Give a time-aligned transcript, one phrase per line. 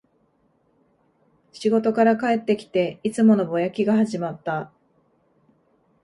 [1.51, 4.71] 仕事から帰ってきて、いつものぼやきが始まった